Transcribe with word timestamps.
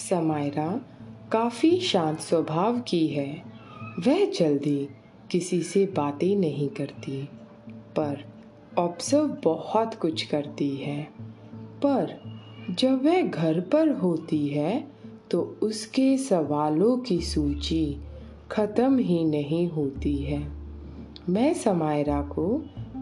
समायरा 0.00 0.68
काफ़ी 1.32 1.78
शांत 1.80 2.18
स्वभाव 2.18 2.78
की 2.80 3.06
है। 3.06 3.30
वह 4.06 4.24
जल्दी 4.30 4.88
किसी 5.30 5.60
से 5.62 5.84
बातें 5.96 6.34
नहीं 6.36 6.68
करती, 6.68 7.22
पर 7.96 8.24
ऑब्ज़र्व 8.78 9.36
बहुत 9.44 9.94
कुछ 9.94 10.22
करती 10.22 10.68
है। 10.76 11.02
पर 11.84 12.18
जब 12.70 13.04
वह 13.04 13.20
घर 13.22 13.60
पर 13.72 13.88
होती 13.92 14.46
है 14.48 14.84
तो 15.30 15.40
उसके 15.62 16.16
सवालों 16.18 16.96
की 16.98 17.20
सूची 17.20 17.96
ख़त्म 18.50 18.98
ही 18.98 19.24
नहीं 19.24 19.68
होती 19.68 20.16
है। 20.16 20.40
मैं 21.28 21.52
समायरा 21.54 22.20
को 22.22 22.46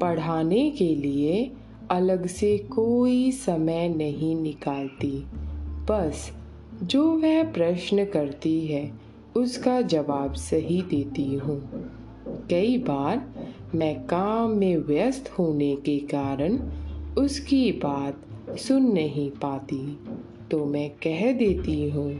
पढ़ाने 0.00 0.70
के 0.70 0.94
लिए 0.94 1.50
अलग 1.90 2.26
से 2.26 2.56
कोई 2.70 3.30
समय 3.32 3.88
नहीं 3.88 4.34
निकालती, 4.36 5.12
बस 5.90 6.30
जो 6.82 7.02
वह 7.12 7.42
प्रश्न 7.52 8.04
करती 8.04 8.66
है, 8.66 8.90
उसका 9.36 9.80
जवाब 9.80 10.32
सही 10.32 10.80
देती 10.82 11.34
हूँ। 11.34 11.58
कई 12.50 12.76
बार 12.78 13.26
मैं 13.74 13.94
काम 14.06 14.50
में 14.50 14.76
व्यस्त 14.76 15.30
होने 15.30 15.74
के 15.76 15.98
कारण 15.98 16.58
उसकी 17.18 17.70
बात 17.72 18.58
सुन 18.58 18.90
नहीं 18.92 19.30
पाती 19.30 19.98
तो 20.50 20.64
मैं 20.64 20.88
कह 21.02 21.32
देती 21.32 21.88
हूँ 21.90 22.10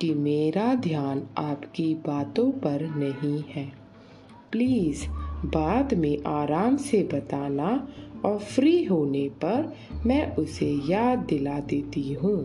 कि 0.00 0.12
मेरा 0.14 0.74
ध्यान 0.74 1.22
आपकी 1.38 1.94
बातों 2.06 2.50
पर 2.60 2.82
नहीं 2.96 3.42
है। 3.48 3.66
प्लीज़ 4.52 5.06
बाद 5.46 5.94
में 5.94 6.16
आराम 6.26 6.76
से 6.76 7.02
बताना 7.12 7.88
और 8.24 8.38
फ्री 8.38 8.84
होने 8.84 9.28
पर 9.44 9.72
मैं 10.06 10.36
उसे 10.36 10.70
याद 10.88 11.18
दिला 11.18 11.58
देती 11.60 12.12
हूँ। 12.12 12.38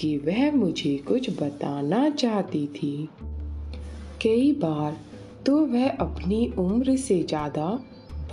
कि 0.00 0.16
वह 0.18 0.50
मुझे 0.52 0.96
कुछ 1.08 1.30
बताना 1.42 2.08
चाहती 2.10 2.66
थी। 2.66 3.08
कई 4.22 4.52
बार 4.52 4.96
तो 5.46 5.56
वह 5.66 5.88
अपनी 5.88 6.46
उम्र 6.58 6.96
से 6.96 7.22
ज़्यादा 7.22 7.66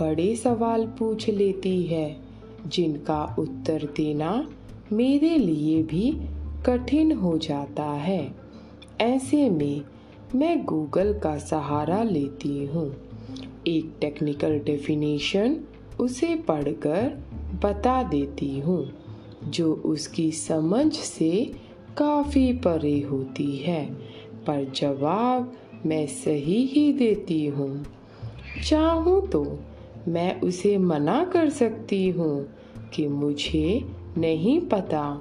बड़े 0.00 0.34
सवाल 0.36 0.86
पूछ 0.98 1.28
लेती 1.28 1.82
है, 1.82 2.16
जिनका 2.66 3.36
उत्तर 3.38 3.88
देना 3.96 4.48
मेरे 4.92 5.36
लिए 5.38 5.82
भी 5.82 6.10
कठिन 6.66 7.12
हो 7.12 7.38
जाता 7.38 7.84
है। 7.84 8.34
ऐसे 9.00 9.48
में 9.50 9.82
मैं 10.34 10.64
गूगल 10.64 11.12
का 11.12 11.36
सहारा 11.38 12.02
लेती 12.02 12.64
हूँ। 12.66 12.86
एक 13.66 13.92
टेक्निकल 14.00 14.58
डेफिनेशन 14.58 15.56
उसे 16.00 16.34
पढ़कर 16.48 17.18
बता 17.64 18.02
देती 18.02 18.58
हूँ। 18.58 18.99
जो 19.44 19.72
उसकी 19.74 20.30
समझ 20.32 20.92
से 20.92 21.52
काफ़ी 21.98 22.52
परे 22.52 23.00
होती 23.00 23.56
है, 23.56 23.84
पर 24.46 24.72
जवाब 24.74 25.52
मैं 25.86 26.06
सही 26.06 26.66
ही 26.66 26.92
देती 26.92 27.46
हूँ। 27.46 27.86
चाहूँ 28.64 29.28
तो 29.28 29.58
मैं 30.08 30.40
उसे 30.40 30.78
मना 30.78 31.24
कर 31.24 31.50
सकती 31.50 32.08
हूँ 32.08 32.54
कि 32.94 33.08
मुझे 33.08 33.84
नहीं 34.18 34.60
पता, 34.60 35.20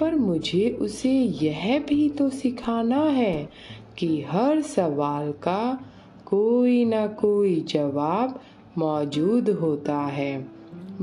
पर 0.00 0.14
मुझे 0.14 0.70
उसे 0.70 1.10
यह 1.10 1.78
भी 1.78 2.08
तो 2.08 2.30
सिखाना 2.30 3.02
है 3.02 3.48
कि 3.98 4.22
हर 4.22 4.62
सवाल 4.62 5.32
का 5.32 5.84
कोई 6.26 6.84
ना 6.84 7.06
कोई 7.06 7.60
जवाब 7.60 8.40
मौजूद 8.78 9.50
होता 9.50 9.98
है। 9.98 10.48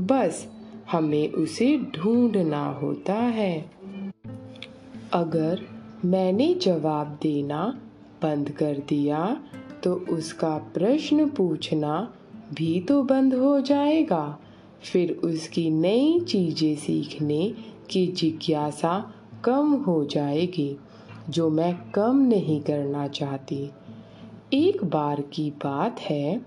बस 0.00 0.53
हमें 0.92 1.32
उसे 1.32 1.76
ढूंढना 1.96 2.64
होता 2.72 3.14
है। 3.14 3.70
अगर 5.12 5.60
मैंने 6.04 6.52
जवाब 6.54 7.18
देना 7.22 7.66
बंद 8.22 8.50
कर 8.50 8.82
दिया 8.88 9.24
तो 9.84 9.94
उसका 10.10 10.56
प्रश्न 10.74 11.28
पूछना 11.28 12.14
भी 12.54 12.80
तो 12.80 13.02
बंद 13.02 13.34
हो 13.34 13.60
जाएगा। 13.60 14.38
फिर 14.82 15.12
उसकी 15.24 15.70
नई 15.70 16.20
चीज़ें 16.20 16.74
सीखने 16.76 17.54
की 17.90 18.06
जिज्ञासा 18.06 18.98
कम 19.44 19.72
हो 19.86 20.04
जाएगी, 20.04 20.76
जो 21.30 21.48
मैं 21.50 21.74
कम 21.90 22.20
नहीं 22.20 22.60
करना 22.60 23.06
चाहती। 23.08 23.70
एक 24.52 24.84
बार 24.84 25.20
की 25.32 25.50
बात 25.50 26.00
है, 26.00 26.40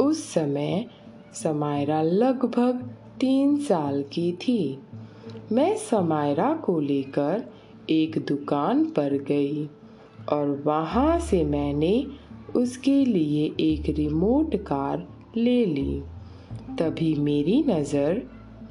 उस 0.00 0.24
समय 0.32 0.86
समायरा 1.34 2.02
लगभग 2.02 2.88
तीन 3.20 3.56
साल 3.56 4.02
की 4.02 4.32
थी। 4.32 4.78
मैं 5.52 5.76
समायरा 5.76 6.52
को 6.54 6.78
लेकर 6.80 7.42
एक 7.90 8.18
दुकान 8.18 8.84
पर 8.84 9.16
गई 9.28 9.68
और 10.32 10.62
वहाँ 10.66 11.18
से 11.20 11.44
मैंने 11.44 12.06
उसके 12.56 13.04
लिए 13.04 13.44
एक 13.60 13.88
रिमोट 13.98 14.56
कार 14.56 15.06
ले 15.36 15.64
ली। 15.66 16.02
तभी 16.78 17.14
मेरी 17.14 17.62
नज़र 17.68 18.22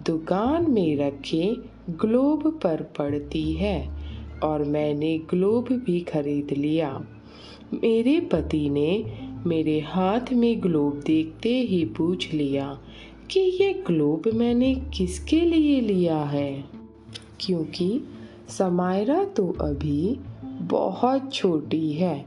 दुकान 0.06 0.72
में 0.72 0.98
रखे 0.98 1.56
ग्लोब 1.90 2.60
पर 2.64 2.81
पड़ती 2.98 3.52
है 3.54 3.78
और 4.44 4.64
मैंने 4.64 5.18
ग्लोब 5.30 5.68
भी 5.86 6.00
खरीद 6.02 6.54
लिया। 6.58 6.92
मेरे 7.74 8.20
पति 8.20 8.70
ने 8.70 9.04
मेरे 9.46 9.80
हाथ 9.80 10.34
में 10.34 10.62
ग्लोब 10.64 11.02
देखते 11.06 11.50
ही 11.50 11.86
पूछ 11.98 12.34
लिया 12.34 12.78
कि 13.32 13.40
ये 13.40 13.74
ग्लोब 13.74 14.34
मैंने 14.34 14.76
किसके 14.76 15.42
लिए 15.42 15.82
लिया 15.82 16.24
है? 16.24 16.64
क्योंकि 17.40 18.02
समायरा 18.50 19.24
तो 19.24 19.56
अभी 19.62 20.20
बहुत 20.46 21.34
छोटी 21.34 21.92
है। 21.92 22.26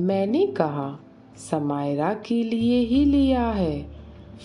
मैंने 0.00 0.46
कहा, 0.46 1.00
समायरा 1.36 2.14
के 2.14 2.42
लिए 2.42 2.80
ही 2.80 3.04
लिया 3.04 3.50
है। 3.50 3.96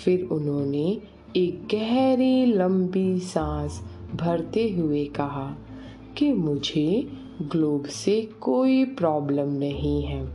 फिर 0.05 0.23
उन्होंने 0.31 0.97
एक 1.35 1.67
गहरी, 1.71 2.45
लंबी 2.45 3.19
सांस 3.19 3.81
भरते 4.15 4.69
हुए 4.69 5.05
कहा 5.05 5.57
कि 6.17 6.33
मुझे 6.33 7.11
ग्लोब 7.41 7.85
से 7.85 8.29
कोई 8.41 8.85
प्रॉब्लम 8.85 9.49
नहीं 9.49 10.03
है। 10.03 10.29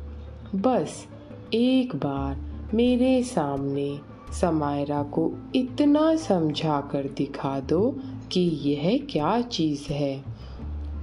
बस 0.55 1.07
एक 1.55 1.97
बार 1.97 2.47
मेरे 2.75 3.23
सामने 3.23 4.16
समायरा 4.33 5.03
को 5.03 5.33
इतना 5.55 6.17
समझा 6.17 6.81
कर 6.81 7.03
दिखा 7.03 7.61
दो 7.61 7.97
कि 8.33 8.41
यह 8.41 9.07
क्या 9.11 9.41
चीज़ 9.41 9.93
है। 9.93 10.25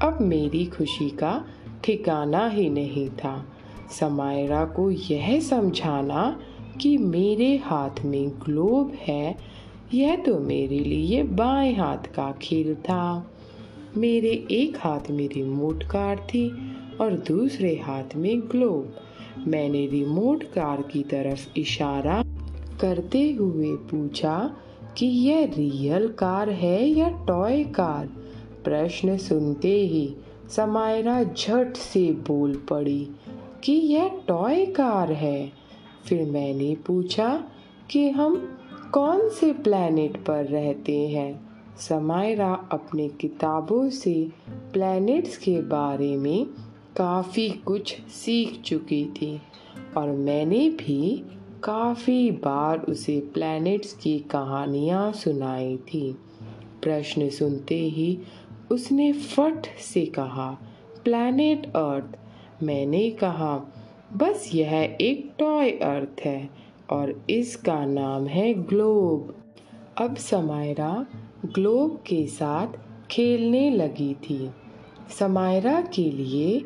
अब 0.01 0.17
मेरी 0.21 0.65
खुशी 0.65 1.09
का 1.09 1.45
ठिकाना 1.83 2.47
ही 2.47 2.69
नहीं 2.69 3.09
था। 3.09 3.45
समायरा 3.91 4.65
को 4.65 4.91
यह 4.91 5.39
समझाना 5.39 6.39
कि 6.81 6.97
मेरे 6.97 7.57
हाथ 7.57 8.05
में 8.05 8.29
ग्लोब 8.29 8.93
है, 9.07 9.37
यह 9.93 10.15
तो 10.15 10.39
मेरे 10.39 10.79
लिए 10.79 11.23
बाएँ 11.23 11.75
हाथ 11.75 11.97
का 11.97 12.31
खेल 12.31 12.75
था। 12.75 13.31
मेरे 13.97 14.45
एक 14.51 14.77
हाथ 14.79 15.11
में 15.11 15.29
रिमोट 15.29 15.83
कार 15.83 16.17
थी 16.17 16.51
और 17.01 17.13
दूसरे 17.13 17.81
हाथ 17.83 18.15
में 18.15 18.39
ग्लोब। 18.39 18.95
मैंने 19.47 19.87
रिमोट 19.87 20.43
कार 20.43 20.81
की 20.81 21.03
तरफ़ 21.03 21.59
इशारा 21.59 22.22
करते 22.83 23.31
हुए 23.31 23.75
पूछा 23.75 24.57
कि 24.97 25.05
यह 25.05 25.45
रियल 25.45 26.07
कार 26.07 26.49
है 26.49 26.85
या 26.87 27.09
टॉय 27.09 27.63
कार 27.63 28.05
प्रश्न 28.63 29.17
सुनते 29.17 29.79
ही 29.87 30.15
समायरा 30.49 31.23
झट 31.23 31.75
से 31.75 32.11
बोल 32.11 32.55
पड़ी 32.69 33.09
कि 33.63 33.71
यह 33.71 34.11
टॉय 34.27 34.65
कार 34.65 35.11
है। 35.11 35.51
फिर 36.05 36.31
मैंने 36.31 36.77
पूछा 36.87 37.43
कि 37.91 38.09
हम 38.09 38.57
कौन 38.93 39.29
से 39.29 39.53
प्लैनेट 39.53 40.17
पर 40.25 40.45
रहते 40.45 40.97
हैं? 40.97 41.49
समायरा 41.77 42.53
अपने 42.71 43.07
किताबों 43.07 43.89
से 43.89 44.29
प्लैनेट्स 44.49 45.37
के 45.37 45.61
बारे 45.61 46.17
में 46.17 46.45
काफ़ी 46.97 47.49
कुछ 47.49 48.01
सीख 48.01 48.61
चुकी 48.61 49.05
थी 49.05 49.41
और 49.97 50.09
मैंने 50.09 50.69
भी 50.69 51.25
काफ़ी 51.63 52.31
बार 52.31 52.79
उसे 52.79 53.19
प्लैनेट्स 53.33 53.93
की 53.93 54.17
कहानियाँ 54.19 55.11
सुनाई 55.13 55.77
थी। 55.77 56.11
प्रश्न 56.81 57.29
सुनते 57.29 57.75
ही 57.75 58.17
उसने 58.71 59.11
फट 59.13 59.67
से 59.79 60.05
कहा 60.05 60.49
प्लैनेट 61.03 61.65
अर्थ 61.67 62.63
मैंने 62.63 63.09
कहा, 63.09 63.55
बस 64.13 64.49
यह 64.53 64.97
एक 65.01 65.33
टॉय 65.39 65.69
अर्थ 65.69 66.21
है 66.25 66.49
और 66.89 67.25
इसका 67.29 67.85
नाम 67.85 68.27
है 68.27 68.53
ग्लोब 68.53 69.33
अब 69.97 70.15
समायरा 70.15 71.05
ग्लोब 71.45 71.97
के 72.07 72.25
साथ 72.27 72.67
खेलने 73.11 73.69
लगी 73.69 74.13
थी। 74.13 74.49
समायरा 75.19 75.81
के 75.81 76.09
लिए 76.11 76.57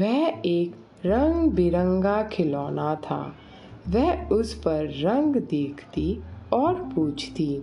वह 0.00 0.42
एक 0.46 1.06
रंग 1.06 1.50
बिरंगा 1.50 2.22
खिलौना 2.22 2.94
था। 2.94 3.34
वह 3.88 4.28
उस 4.28 4.54
पर 4.54 4.84
रंग 5.00 5.36
देखती 5.36 6.20
और 6.52 6.74
पूछती, 6.74 7.62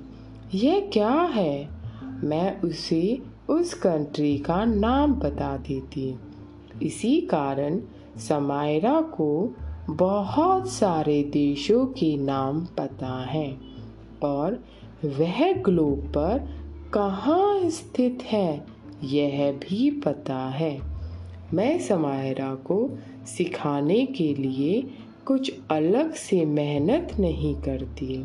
यह 0.54 0.90
क्या 0.94 1.12
है? 1.12 1.70
मैं 2.24 2.62
उसे 2.62 3.22
उस 3.50 3.74
कंट्री 3.74 4.38
का 4.38 4.66
नाम 4.66 5.14
बता 5.14 5.58
देती। 5.58 6.16
इसी 6.84 7.22
कारण 7.22 7.80
समायरा 8.18 9.02
को 9.02 9.56
बहुत 9.90 10.70
सारे 10.70 11.24
देशों 11.24 11.86
के 11.86 12.18
नाम 12.18 12.66
पता 12.66 13.26
हैं 13.26 13.62
और 14.24 14.64
वह 15.06 15.54
ग्लोब 15.54 16.00
पर 16.00 16.50
कहाँ 16.94 17.70
स्थित 17.70 18.20
है, 18.24 18.66
यह 19.04 19.52
भी 19.52 19.92
पता 19.92 20.50
है। 20.50 20.80
मैं 21.54 21.80
समायरा 21.80 22.56
को 22.56 22.90
सिखाने 23.28 24.06
के 24.06 24.34
लिए 24.34 24.82
कुछ 25.28 25.52
अलग 25.72 26.14
से 26.14 26.44
मेहनत 26.46 27.16
नहीं 27.20 27.56
करती। 27.62 28.16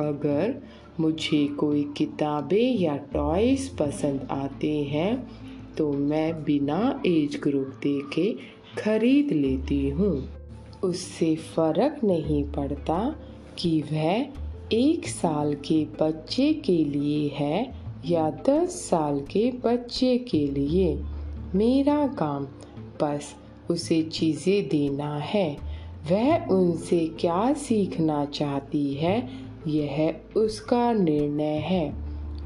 अगर 0.00 0.54
मुझे 1.00 1.46
कोई 1.58 1.82
किताबें 1.96 2.78
या 2.78 2.96
टॉयस 3.12 3.68
पसंद 3.78 4.26
आते 4.30 4.72
हैं 4.84 5.12
तो 5.76 5.92
मैं 5.92 6.42
बिना 6.44 6.78
एज 7.06 7.38
ग्रुप 7.42 7.72
देखे 7.82 8.32
खरीद 8.78 9.32
लेती 9.32 9.88
हूँ। 9.90 10.12
उससे 10.84 11.34
फ़र्क 11.36 12.00
नहीं 12.04 12.42
पड़ता 12.52 12.98
कि 13.58 13.80
वह 13.92 14.26
एक 14.72 15.08
साल 15.08 15.54
के 15.66 15.84
बच्चे 16.00 16.52
के 16.64 16.76
लिए 16.84 17.28
है 17.34 17.74
या 18.06 18.28
दस 18.48 18.74
साल 18.80 19.20
के 19.30 19.50
बच्चे 19.64 20.16
के 20.30 20.46
लिए। 20.48 20.94
मेरा 21.54 22.06
काम 22.18 22.44
बस 23.02 23.34
उसे 23.70 24.02
चीज़ें 24.02 24.68
देना 24.68 25.16
है। 25.16 25.69
वह 26.08 26.46
उनसे 26.46 27.10
क्या 27.20 27.52
सीखना 27.52 28.24
चाहती 28.24 28.94
है, 28.94 29.28
यह 29.66 30.14
उसका 30.36 30.92
निर्णय 30.92 31.58
है। 31.58 31.94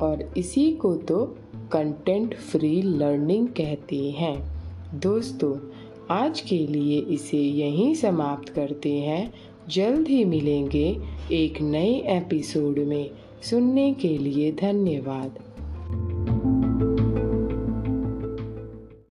और 0.02 0.32
इसी 0.36 0.72
को 0.72 0.94
तो 0.94 1.36
कंटेंट 1.72 2.34
फ्री 2.34 2.82
लर्निंग 2.82 3.48
कहते 3.48 4.10
हैं। 4.10 4.46
दोस्तों, 5.00 5.56
आज 6.10 6.40
के 6.40 6.58
लिए 6.58 7.00
इसे 7.00 7.38
यहीं 7.38 7.94
समाप्त 7.94 8.48
करते 8.48 8.92
हैं। 8.92 9.34
जल्द 9.68 10.08
ही 10.08 10.24
मिलेंगे 10.24 11.00
एक 11.32 11.62
नए 11.62 11.94
एपिसोड 11.94 12.78
में। 12.78 13.10
सुनने 13.42 13.94
के 13.94 14.18
लिए 14.18 14.52
धन्यवाद। 14.52 15.53